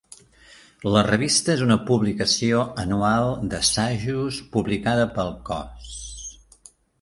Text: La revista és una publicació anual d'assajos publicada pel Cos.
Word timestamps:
La 0.93 1.01
revista 1.07 1.51
és 1.55 1.59
una 1.65 1.77
publicació 1.89 2.63
anual 2.85 3.27
d'assajos 3.53 4.41
publicada 4.57 5.05
pel 5.19 5.31
Cos. 5.51 5.93